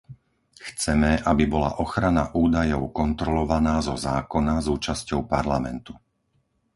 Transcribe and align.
Chceme, 0.67 1.11
aby 1.31 1.43
bola 1.53 1.71
ochrana 1.83 2.23
údajov 2.43 2.83
kontrolovaná 2.99 3.75
zo 3.87 3.93
zákona 4.07 4.55
s 4.57 4.65
účasťou 4.75 5.21
parlamentu. 5.35 5.93